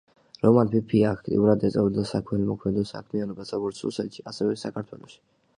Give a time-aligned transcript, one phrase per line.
[0.43, 5.25] რომან ფიფია აქტიურად ეწეოდა საქველმოქმედო საქმიანობას როგორც რუსეთში, ასევე საქართველოში.